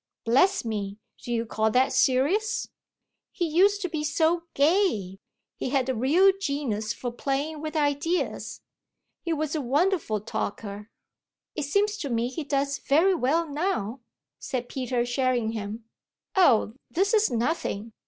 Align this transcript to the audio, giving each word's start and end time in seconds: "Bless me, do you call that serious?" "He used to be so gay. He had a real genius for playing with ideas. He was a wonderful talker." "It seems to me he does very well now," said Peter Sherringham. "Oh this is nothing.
"Bless 0.25 0.65
me, 0.65 0.97
do 1.21 1.31
you 1.31 1.45
call 1.45 1.69
that 1.69 1.93
serious?" 1.93 2.67
"He 3.31 3.45
used 3.45 3.83
to 3.83 3.87
be 3.87 4.03
so 4.03 4.45
gay. 4.55 5.19
He 5.57 5.69
had 5.69 5.89
a 5.89 5.93
real 5.93 6.31
genius 6.41 6.91
for 6.91 7.11
playing 7.11 7.61
with 7.61 7.75
ideas. 7.75 8.61
He 9.21 9.31
was 9.31 9.53
a 9.53 9.61
wonderful 9.61 10.19
talker." 10.19 10.89
"It 11.53 11.65
seems 11.65 11.97
to 11.97 12.09
me 12.09 12.29
he 12.29 12.43
does 12.43 12.79
very 12.79 13.13
well 13.13 13.47
now," 13.47 14.01
said 14.39 14.69
Peter 14.69 15.05
Sherringham. 15.05 15.85
"Oh 16.35 16.73
this 16.89 17.13
is 17.13 17.29
nothing. 17.29 17.93